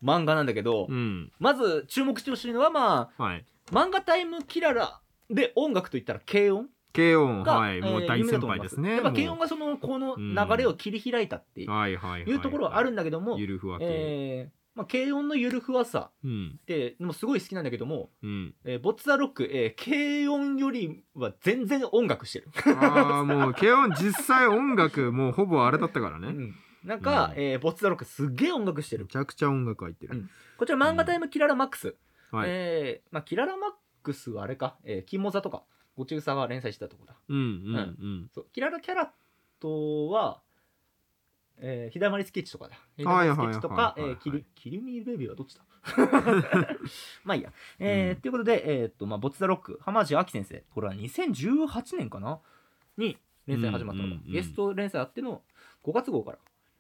[0.01, 1.33] 漫画なんだけど、うん。
[1.41, 3.45] まず注目してほしいのはまはい。
[3.73, 13.85] あ漫画タイムキララで音楽といったら軽音軽音が、はいもうえー大先輩ですねやっぱ軽も音がそのこのうん流れを切り開いたっていうところはあるんだけども、ゆるふわ系。
[13.89, 16.59] えーまあ、軽音のゆるふわさうん。
[16.63, 18.55] ってのもすごい好きなんだけども、うん。
[18.65, 22.49] えーボッツ・ザ・ロック、えー軽音よりは全然音楽してる、
[22.81, 26.29] ああもう軽音実際音楽もうほぼあれだったからね。
[26.29, 26.55] うん。
[26.85, 27.43] なんか、うん。
[27.43, 29.05] えーボッツ・ザ・ロックすっげえ音楽してる。
[29.05, 30.17] めちゃくちゃ音楽入ってる。
[30.17, 30.31] うん。
[30.57, 31.97] こちら漫画タイムキララマックス、
[32.31, 32.49] はい。
[32.49, 33.71] えーまあ、キララマッ
[34.03, 35.65] クスはあれか、えー、金モザとか
[35.97, 37.15] ごちうさが連載してたとこだ。
[37.29, 37.81] うんうんう
[38.25, 38.31] ん。
[38.35, 39.09] そうキララキャラッ
[39.61, 40.41] トは、
[41.59, 42.77] えー、ひだまりスケッチとかだ。
[42.97, 45.63] ひだまはいはいりスケッチとかえーキリキリミベビーはどっちだ？
[47.25, 48.21] まあいいや、えーうん。
[48.21, 50.65] ということで、えーっとまあ、ボッツ・ザ・ロック浜地亜紀先生。
[50.71, 52.41] これは2018年かな？
[52.97, 55.43] に連載始まったのが、うんうんうんゲスト連載あっての
[55.85, 56.39] 5月号から。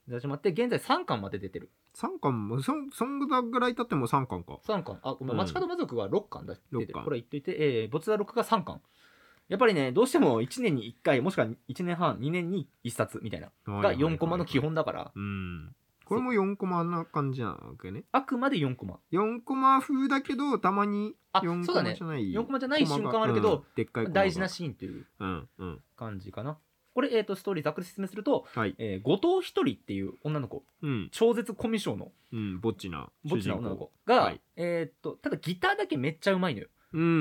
[0.09, 1.70] 始まって現在3巻まで出てる。
[1.94, 2.49] 3巻？
[2.49, 4.59] もそそんぐらい経っても3巻か。
[4.64, 4.99] 3巻。
[5.03, 5.37] あごめうん。
[5.37, 6.57] ん街角魔族は6巻だ。
[6.73, 8.81] 出てこれ言っといて、えー、ボツザ・ロックが3巻
[9.50, 15.12] やっぱりねどうしても1年に1回もしくは1年半2年に1冊みたいなが4コマの基本だから。
[15.14, 15.74] うん。
[16.04, 18.04] これも4コマな感じなわけね。
[18.12, 19.00] あくまで4コマ。
[19.12, 21.90] 4コマ風だけどたまにあ4コそうだね。
[21.90, 22.32] マじゃない。
[22.32, 23.62] 4コマじゃない瞬間はあるけどうん。
[23.74, 24.20] でっかいコマが。
[24.22, 25.80] 大事なシーンといううんうん。
[25.96, 26.56] 感じかな。
[26.94, 28.74] これ、えー、とストーリーざっくり説明すると、はい。
[28.78, 30.62] えー後藤ひとりっていう女の子。
[30.82, 31.08] うん。
[31.10, 32.12] 超絶コミュ障の。
[32.32, 34.40] うんぼっちなぼっちな女の子が、はい。
[34.56, 37.12] えー、とただギターだけめっちゃうまいのよ、うんうんう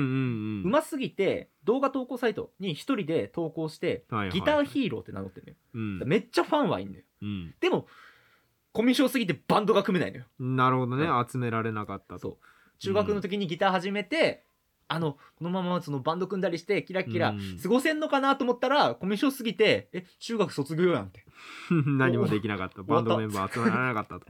[0.60, 0.62] ん。
[0.64, 4.30] うますぎて動画投稿サイトに一人で投稿してはいはい。
[4.30, 5.56] ギターヒーローって名乗ってるのよ、
[6.02, 6.08] うん。
[6.08, 7.02] めっちゃファンはいんのよ。
[7.22, 7.54] うん。
[7.60, 7.86] でも
[8.72, 10.24] コミュ障すぎてバンドが組めないのよ。
[10.38, 11.06] なるほどね。
[11.06, 12.18] う集められなかったと。
[12.18, 12.36] そう。
[12.78, 14.44] 中学の時にギター始めて、
[14.88, 17.58] あのこのままそのバンド組んだりしてキラキラうん。
[17.62, 21.24] 過ごせんのかなと思ったらコミュ障すぎてえ中学卒業やんって、
[21.86, 22.82] 何もできなかった。
[22.82, 24.26] おバンドメンバー集められなかったと。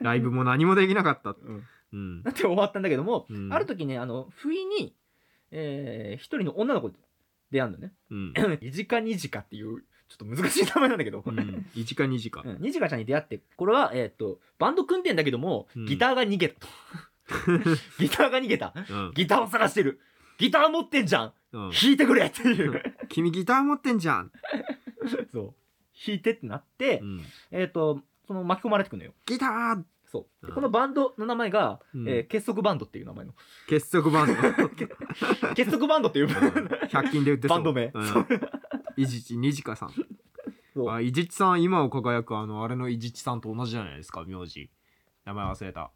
[0.00, 1.34] ライブも何もできなかった。
[1.34, 2.22] とうん、うん。
[2.22, 3.52] なんて終わったんだけども、うん。
[3.52, 4.94] ある時ねあの不意に、
[5.50, 6.98] えー一人の女の子と
[7.50, 7.92] 出会うんだね。
[8.10, 8.34] うん。
[8.60, 11.66] いじかにじかっていうちょっと難しい名前なんだけど、うん。
[11.74, 12.62] 1か2時かうん。
[12.62, 15.86] にじかちゃんに出会ってこれは、えーっとバンド組んでんだけどもうん。
[15.86, 16.68] ギターが逃げたと、
[17.98, 18.74] ギターが逃げた。
[18.90, 19.12] うん。
[19.14, 20.00] ギターを探してる。
[20.38, 21.32] ギター持ってんじゃん。
[21.52, 21.70] うん。
[21.70, 22.82] 弾いてくれっていう。
[23.08, 24.32] 君ギター持ってんじゃん。
[25.32, 25.54] そう。
[26.06, 27.22] 弾いてってなって、うん。
[27.50, 29.14] えっ、とその巻き込まれてくるのよ。
[29.26, 30.52] ギターそう。
[30.52, 32.08] このバンドの名前が、うん。
[32.08, 33.34] えー結束バンドっていう名前の。
[33.68, 34.34] 結束バンド。
[35.54, 36.26] 結束バンドっていう。
[36.26, 37.56] 100均で売ってそう。
[37.56, 37.92] バンド名。
[37.94, 38.04] うん。
[38.96, 39.90] いじちにじかさん。
[40.74, 40.90] そう。
[40.90, 44.70] あいじちさん今を輝くあのあれのいじちさんと同じじゃないですか名字。
[45.24, 45.90] 名前忘れた。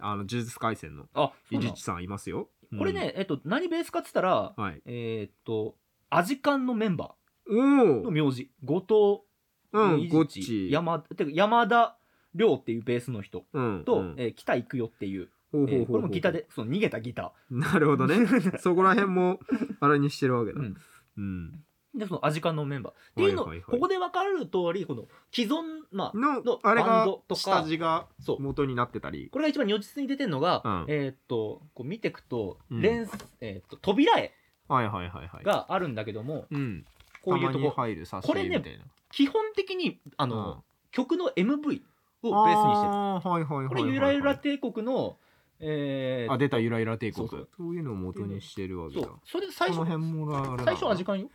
[0.00, 1.04] あの呪術廻戦の。
[1.14, 1.64] あそうなの。
[1.66, 2.50] いじちさんいますよ。
[2.76, 4.82] これね、えっ、と何ベースかっつったらうんはい。
[4.86, 5.76] えっ、と
[6.10, 7.14] アジカンのメンバ
[7.48, 8.50] おーのお名字。
[8.64, 9.24] 後
[9.72, 10.70] うん藤伊地ゴッチ。
[10.70, 11.98] 山てか山田
[12.34, 14.14] 亮っていうベースの人うんと、うん。
[14.18, 18.16] えー北行くよっていう、ほうほうほうほうえーこれもギターでその逃げたギタなるほどね。
[18.58, 19.40] そこら辺も
[19.80, 20.60] あれにしてるわけだ。
[20.60, 20.76] うん。
[21.16, 21.64] うん。
[21.96, 22.92] ーでそのアジカンのメンバー。
[22.92, 23.70] っていうの、はいはいはい。
[23.70, 28.40] ここで分かる通りこの既存まあののあれがバンドとか下地がそう。
[28.42, 29.28] 元になってたり。
[29.30, 30.84] これが一番如実に出てるのが、うん。
[30.88, 32.80] えーっとこう見ていくと、うん。
[32.80, 33.08] 連
[33.40, 34.32] えーっと扉絵
[34.66, 35.44] はいはいはいはい。
[35.44, 36.84] があるんだけども、うん。
[37.22, 38.84] こういうとたまにこ入る挿これね絵みたいな。
[39.12, 41.82] 基本的にあの、曲の MV
[42.30, 42.92] をベースにしてる。
[42.92, 43.68] あーはいはいはいはい。
[43.68, 45.16] これゆらゆら帝国の
[45.60, 47.28] えーあ出たゆらゆら帝国。
[47.28, 47.40] そそう。
[47.42, 49.06] うそういうのを元にしてるわけだ。
[49.06, 49.18] そう。
[49.24, 50.56] それで最初この辺もあれだ。
[50.56, 51.30] な最初味感よ。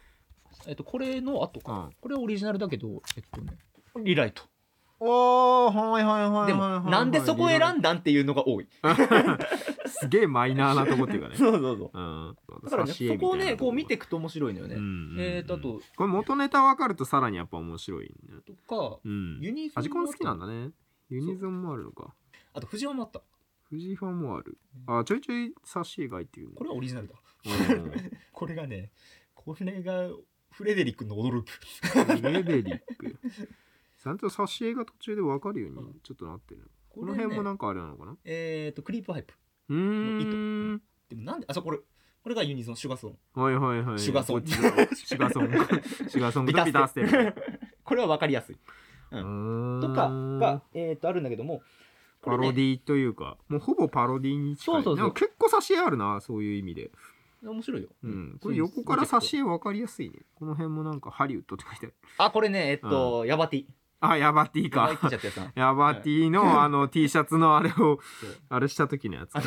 [0.68, 1.96] えっとこれの後か、うん。
[2.02, 3.54] これオリジナルだけどえっとね
[4.04, 4.44] リライト
[5.00, 8.68] おーはいはいはいはいはいでもなんでそこ選んだんっていうのが多い。
[9.88, 11.36] すげえマイナーなとこっていうかね。
[11.38, 11.92] そうそうそう。
[11.94, 12.38] うん。
[12.64, 14.76] だからねそこをねこう見ていくくと面白いのよね、
[15.18, 18.42] えーとあとこれ元ネタ分かるとさらにやっぱ面白いね。
[18.46, 19.40] とかうん。
[19.42, 20.72] ユニゾン味コン好きなんだね。
[21.10, 22.14] ユニゾンもあるのか。
[22.54, 23.22] あと藤山もあった。
[23.70, 24.58] 富士ファンもある。
[24.88, 27.14] あちょいちょいサッシーが入っていうこれはオリジナルだ。
[27.46, 27.92] うん。
[28.34, 28.92] これがね
[29.36, 30.10] これが
[30.52, 31.48] フレデリックの驚く。
[32.22, 33.16] レベリック
[34.02, 36.70] ちゃんとサッシーが途中で分かるようにちょっとなってる。
[36.90, 38.16] この辺もなんかあれなのかな？
[38.24, 39.34] えっ、とクリープハイプ。
[39.70, 40.82] うーん。
[41.10, 43.18] でもなんであそうこれこれがユニゾンシュガソン。
[43.40, 44.00] はいはいはい。
[44.00, 44.46] シュガソン。
[44.46, 45.50] シュガソン。
[46.10, 47.36] シュガソンとビタステル。
[47.84, 48.58] これは分かりやすい。
[49.12, 49.80] うん。
[49.82, 50.10] とか
[50.40, 51.62] が、えー、とあるんだけども
[52.22, 54.76] パロディというかもうほぼパロディに近い。
[54.76, 55.14] そうそうそう。
[55.14, 56.92] 結構挿絵あるなそういう意味で、
[57.44, 60.20] 面白いよ、うん、これ横から挿絵分かりやすいね。
[60.36, 61.96] この辺もなんかハリウッドって書いてある。
[62.18, 63.66] あこれねえっと、ヤバティ
[64.02, 64.92] あヤバティか。
[65.56, 68.00] ヤバ ティのあの T シャツのあれを
[68.50, 69.42] あれした時のやつあ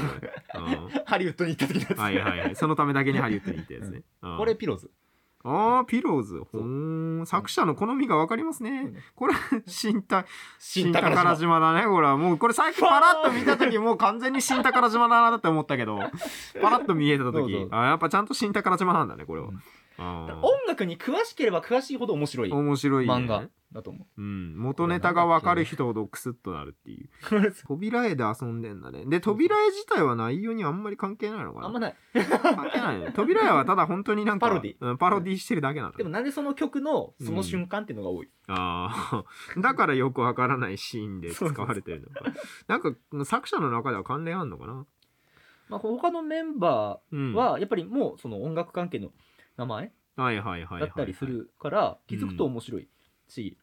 [0.58, 0.88] のう。
[0.88, 2.56] ん ハリウッドに行った時のやつ、はいはいはい。
[2.56, 4.36] そのためだけにハリウッドに行ったやつね、 うん。
[4.38, 4.90] これピローズ。
[5.44, 6.38] ああピローズ。
[6.52, 7.26] ほーん。
[7.26, 8.92] 作者の好みが分かりますね。
[9.16, 9.34] これ
[9.66, 10.24] 新た
[10.58, 11.84] 新宝宝島だね。
[11.86, 15.98] これはもうこれ最近パラッと見た時もう完全に新宝島だなって思ったけど。
[16.60, 17.66] パラッと見えた時。
[17.72, 19.48] あやっぱちゃんと新宝島なんだねこれは、
[20.42, 24.22] 音楽に詳しければ詳しいほど面白い面白い、ね、漫画だと思う。
[24.22, 27.08] ん、元ネタが分かる人ほどクスッとなるっていう。
[27.48, 29.04] う扉絵で遊んでんだね。
[29.06, 31.66] で扉絵自体は内容にあんまり関係ないのかな。
[31.66, 31.94] あんまない。
[32.12, 33.12] 関係ないね。
[33.14, 34.76] 扉絵はただ本当になんかパロディ。
[34.78, 35.92] うん、パロディしてるだけなの。
[35.92, 39.24] でもなんでその曲のその瞬間っていうのが多い、ああ
[39.60, 42.24] だからよくわからないシーンで使われてるのか。
[42.68, 44.86] なんか作者の中では関連あんのかな？
[45.68, 47.32] まあ、他のメンバうん。
[47.32, 49.08] ーはやっぱりもうその音楽関係の
[49.56, 49.92] 名前？
[50.16, 52.88] はいはいはいはい、だったりするから気づくと面白い
[53.28, 53.56] し、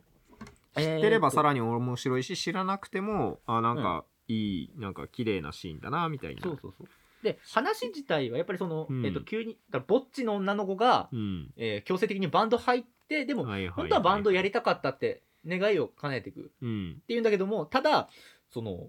[0.76, 6.42] 知ってればさららに面白いし知らなくてもあなんかいいなんか綺麗なシーンだなみたいな。
[6.42, 6.88] そうそうそう。
[7.24, 9.06] で話自体はやっぱりその、うん。
[9.06, 11.52] えっと急にだからぼっちの女の子が、うん。
[11.58, 13.74] えー強制的にバンド入ってでも、はいはいはい。
[13.76, 18.10] 本当はバンドやりたかったって願いを叶えていくってうんいうんだけどもただ
[18.50, 18.88] その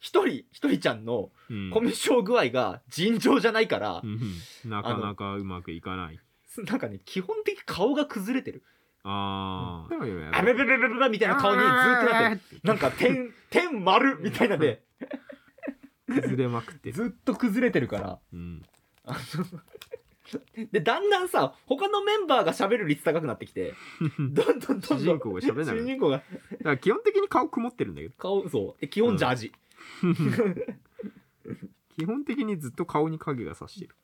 [0.00, 1.70] 一人一人ちゃんのうん。
[1.70, 4.18] コミュ障具合が尋常じゃないからう、ん。
[4.64, 6.20] なかなかうまくいかない。
[6.66, 8.62] なんかね基本的に顔が崩れてる。
[9.04, 12.60] あああべべべべべべみたいな顔にずっとなってる。
[12.64, 14.82] なんか 点点丸みたいなで
[16.06, 18.18] 崩れまくってる、ずっと崩れてるから。
[18.32, 18.62] うん、
[19.04, 23.74] あのでだんだんさ他のメンバーが喋る率高くなってきて
[24.18, 24.98] どんどんどんどん。
[24.98, 26.18] 主人公が喋れない主人公が。
[26.18, 26.24] だか
[26.64, 28.14] ら基本的に顔曇ってるんだけど。
[28.18, 28.80] 顔そう。
[28.80, 29.52] で基本ジャージ、
[31.96, 33.94] 基本的にずっと顔に影がさしてる。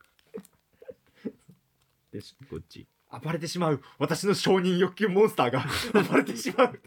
[2.13, 2.87] でこっち。
[3.23, 3.81] 暴れてしまう。
[3.99, 5.65] 私の承認欲求モンスターが
[6.11, 6.81] 暴れてしまう。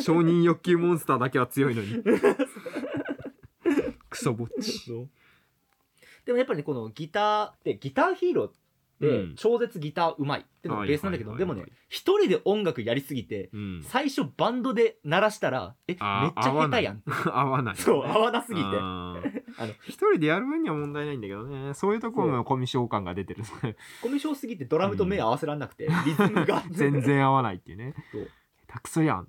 [0.00, 2.02] 承認欲求モンスターだけは強いのに。
[4.08, 4.92] クソぼっち。
[6.24, 8.52] でもやっぱりねこのギターでギターヒーローっ
[9.00, 9.34] てうん。
[9.36, 13.82] 超絶ギターうまいっていうのがベースなんだけど、でもね一人で音楽やりすぎてうん。
[13.82, 17.02] 最初バンドで鳴らしたらえめっちあゃ下手やん。
[17.26, 17.76] 合わない。
[17.76, 18.66] そう合わなすぎて。
[18.66, 19.20] あ
[19.60, 21.74] の一人でやる分には問題ないんだけどね。
[21.74, 23.44] そういうところもコミュ障感が出てる。
[24.02, 26.62] コミュ障すぎてドラムと目合わせらんなくて、 リズムが。
[26.70, 27.94] 全然合わないっていうね。
[28.12, 28.30] そう。
[28.68, 29.22] 下手くそやん。
[29.22, 29.26] っ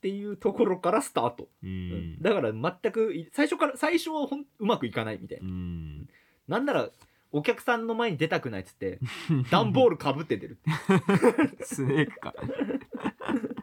[0.00, 1.90] ていうところからスタート、ううん。
[2.14, 6.08] んだから全くい最初から最初はほんうまくいかないみたいな、うん。
[6.48, 6.88] なんなら
[7.32, 8.98] お客さんの前に出たくないっつって
[9.50, 10.58] 段ボールかぶって出る
[11.62, 12.34] スネークか。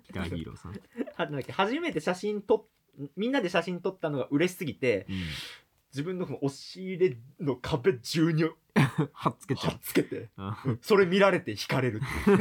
[0.07, 0.79] ギターヒーローさん、うん、
[1.15, 2.65] はなんだっけ初めて写真撮っ
[3.15, 5.05] みんなで写真撮ったのが嬉しすぎて
[5.91, 8.43] 自分のこの押し入れの壁中に
[9.13, 10.29] はっつけちゃ貼っつけて
[10.65, 12.31] うそれ見られて惹かれるう。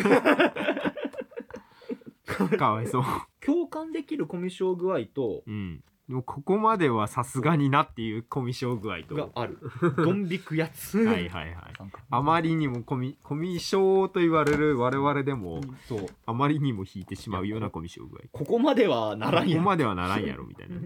[2.45, 3.05] ん かわいそう。
[3.45, 9.17] 共感できるコミュ障具合とうんでもここまではさすがになっていうコミュ障具合と。
[9.17, 9.59] がある。
[9.97, 10.99] ドン引くやつ。
[10.99, 11.55] はいはいはい。
[12.11, 16.07] あまりにもコミコミ障と言われる我々でもそう。
[16.25, 18.21] あまりにも引いてしまうようなコミ障具合。
[18.31, 20.77] ここまではならんやんここまではならんやろみたいな、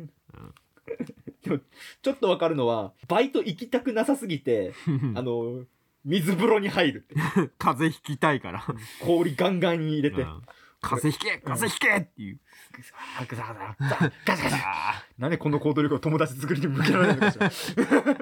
[1.43, 1.59] でも
[2.03, 4.73] ちょっとわかるのはバイト行きたくなさすぎて
[5.15, 5.65] あの
[6.03, 7.15] 水風呂に入るって。
[7.59, 8.65] 風邪ひきたいから、
[9.03, 10.43] 氷ガンガンに入れて、うん
[10.81, 12.39] 風邪ひけ風邪ひけっていう。
[13.29, 14.59] ガサガサガサガ
[15.19, 17.51] なんでこの行動力を友達作りに向けられるのかしら。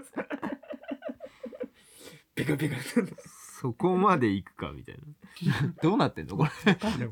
[2.34, 2.76] ピクピク。
[3.60, 5.00] そこまで行くかみたいな。
[5.82, 6.50] どうなってんのこれ？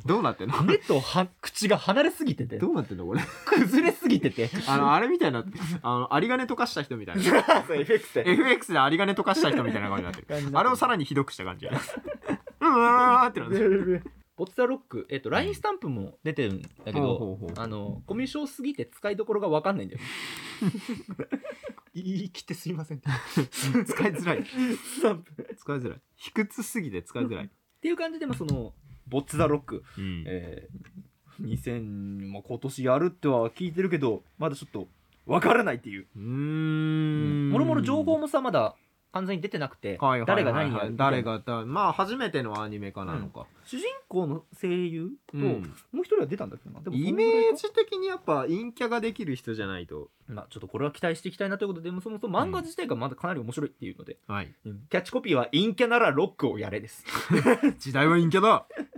[0.05, 2.59] どうなってんの目とは口が離れすぎてて。
[2.59, 3.21] どうなってんのこれ？
[3.47, 4.49] 崩れすぎてて。
[4.69, 5.45] あのあれみたいな
[5.83, 7.23] あの有金溶かした人みたいな。
[7.23, 8.31] そう FX で。
[8.31, 10.59] FX で有金溶かした人みたいな感じになってる。
[10.59, 11.73] あれをさらにひどくした感じや。
[12.61, 14.03] うんうんうんうんってなってる
[14.37, 20.01] ボッツァロック、えっと、LINE スタンプも出てるんだけほうど、ほうほうあの、コミュ障すぎて使いどころが分かんないんだよ。
[21.94, 23.01] 言い切ってすいません。
[23.01, 25.42] 使いづらいスタンプ。
[25.42, 28.75] っ使いづらい卑屈すぎて使いづらい、ていう感じで、まあ、その、
[29.09, 34.88] ボッツァロック、うんえー、2000、まあ、今年やるっては聞いてるけど、まだちょっと
[35.25, 36.07] 分からないっていう。
[36.14, 38.77] うーんもろもろ情報もさ、まだ
[39.16, 40.44] 完全に出てなくて、はいはいはいはい。
[40.44, 40.96] 誰が何やるみたいな。
[40.96, 45.42] 誰がだまあ初めてのアニメ化なのか、主人公の声優と、うん。
[45.42, 46.83] もう一人は出たんだっけどな。
[46.83, 50.11] でもイメージ的にやっぱ陰キャができる人じゃないと。
[50.29, 54.81] まあ、ちょっとこれは期待していきたいなということで、そもそも漫画自体がまだかなり面白いっていうので、はいうん。
[54.90, 57.05] キャッチコピーは陰キャならロックをやれです。
[57.79, 58.66] 時代は陰キャだ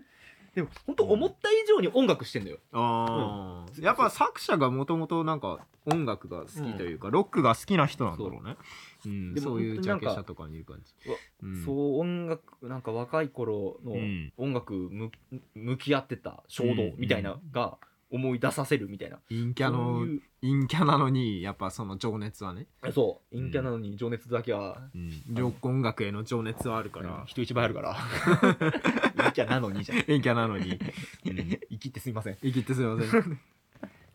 [0.58, 2.58] でも本当思った以上に音楽してんだよ。
[2.72, 3.84] あー。
[3.84, 8.56] やっぱ作者がもともとなんか音楽が好きというか、ロックが好きな人なんだろうね。
[9.06, 9.08] う。
[9.08, 10.92] ん、でもそういうジャケ写とかにいる感じ、
[11.42, 11.64] うん。
[11.64, 14.32] そう音楽なんか若い頃のうん。
[14.36, 15.12] 音楽む
[15.54, 17.78] 向き合ってた衝動みたいなが
[18.10, 19.18] 思い出させるみたいな。
[19.28, 20.22] 陰キャのそういう。
[20.40, 23.36] 陰キャなのにやっぱその情熱はね、そう。
[23.36, 24.98] 陰キャなのに情熱だけは、う
[25.40, 27.06] ん、音楽への情熱はあるかうん。
[27.06, 27.96] ら、人一倍あるから。
[29.16, 29.98] 陰キャなのにじゃん。
[30.02, 30.72] 陰キャなのに、
[31.26, 32.36] うん、生きってすいません。
[32.42, 33.10] 生きてすいません。
[33.20, 33.38] という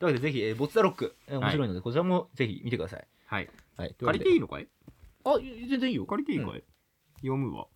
[0.05, 3.07] わけでぜひ、えーボッツ・ザ・ロック、えー面白いので、こちらもぜひ見てください。
[3.25, 3.49] はい。
[3.77, 4.67] はい、借りていいののかい？
[5.25, 6.05] あい全然いいよ。
[6.05, 6.63] 借りていいかい、うん。
[7.17, 7.67] 読むわ。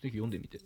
[0.00, 0.58] ぜひ読んでみて。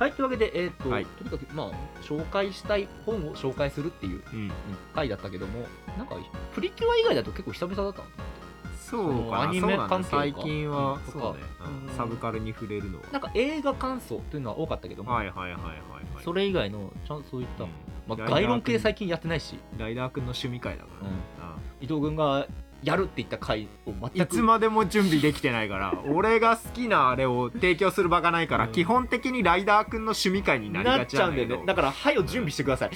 [0.00, 1.04] はい、というわけで、えっ、と、はい。
[1.04, 1.70] とにかく、まあ、
[2.02, 4.50] 紹介したい本を紹介するっていううん。
[4.94, 5.66] 回だったけども、
[5.98, 6.16] なんか、
[6.54, 8.06] プリキュア以外だと結構久々だったの
[8.78, 9.40] そうかな。
[9.42, 11.38] アニメそうだね関係か最近は、うんそうだね、
[11.88, 11.96] うん。
[11.98, 13.04] サブカルに触れるのは。
[13.12, 16.24] なんか映画感想というのは多かったけども、はいはいはいはいはい。
[16.24, 17.70] それ以外の、ちゃんとそういった、うん。
[18.08, 21.14] まあ、ライダー概論系最近やってないし、ライダーくんの趣味会だから、うん。
[21.54, 22.46] あ伊藤君が
[22.82, 28.72] やるって言った回を全くいつまでも準備できてないから俺が好きなあれを提供する場がないから、うん。
[28.72, 31.66] 基本的にライダーくんの趣味会になりなっがちちゃうんんだよなだけどね。
[31.66, 32.90] だからはよ準備してください。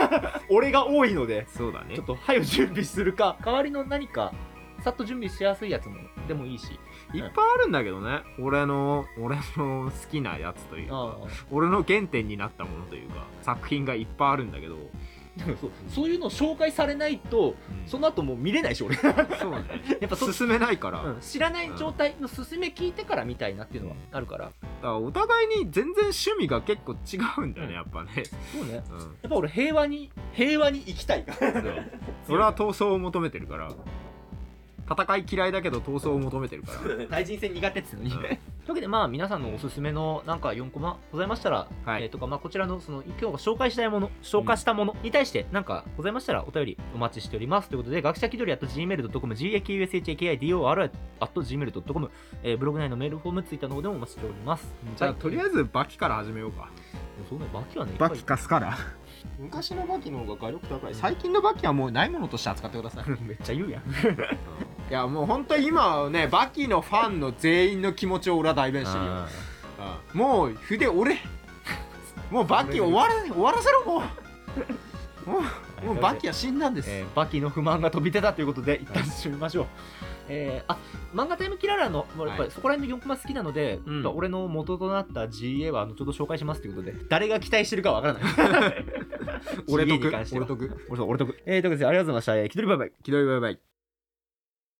[0.50, 1.94] 俺が多いのでそうだね。
[1.94, 3.36] ちょっとはよ準備するか。
[3.44, 4.32] 代わりの何か
[4.82, 6.78] さっと準備しやすいやつもでもいいし。
[7.12, 8.22] いっぱいあるんだけどね。
[8.38, 11.18] 俺の俺の好きなやつというあか
[11.50, 14.78] 俺の原点になったものというか作品がいっぱいあるんだけど、あ
[15.44, 17.54] そうそういうの紹介されないと
[17.86, 18.96] その後もう見れないし俺。
[18.96, 19.00] や
[19.40, 19.64] そうね。
[20.04, 24.46] っぱそ、進めないから、うん知らない状態の進め聞いてから見たいなっていうのはあるから。
[24.46, 27.76] だからお互いに全然趣味が結構違うんだよね、うん。
[27.76, 28.10] やっぱね、
[28.52, 28.82] そうね。
[28.90, 31.24] うん、やっぱ俺平和に平和に生きたい。
[32.28, 33.72] 俺は闘争を求めてるから。
[34.90, 37.06] 戦い嫌いだけど闘争を求めてるから。
[37.08, 42.04] 対人戦苦手っつうのに、うんというわけでまあ皆さんのおすすめのなんか4コマございましたら、はい。
[42.04, 47.68] えーとかまあこちらのその今日が紹介したいもの紹介したものに対してなんかございましたらお便りお待ちしております。
[47.68, 52.10] ということで学者気取り at gmail.com gakushakidor at gmail.com、
[52.42, 54.68] えーブログ内のメールフォームツイッターの方でもお待ちしております。
[54.96, 56.70] じゃあとりあえずバキから始めようか。
[57.28, 58.78] そうねバキはねバキかすから
[59.38, 60.94] 昔のバキの方が画力高い。
[60.94, 63.04] 最近のバキはもうないものとして扱ってください。
[63.22, 63.82] めっちゃ言うやん。
[63.82, 69.12] いやもう本当に今はねバキのファンの全員の気持ちを俺は代弁してるよ。
[70.14, 70.20] うん。
[70.20, 71.20] もう筆折れ。
[72.30, 74.02] もうバキ終わら終わらせろも
[75.26, 75.30] う。
[75.30, 79.66] もうもうバキは死んだんです、えーバキの不満が飛び出たということで一旦締めましょう。
[80.30, 80.78] えーあ
[81.14, 83.94] 漫画タイムキララのもうやっぱりそこら辺の4コマ好きなので、うん。
[83.96, 88.22] やっぱ俺の元となった GA は後ほど紹介しますということで誰が期待してるかわからない。
[89.68, 90.24] 俺ては。
[90.32, 92.36] 俺得俺そう俺得えー、ということでありがとうございました。
[92.36, 92.92] えー気取りバイバイ。
[93.02, 93.69] 気取りバイバイ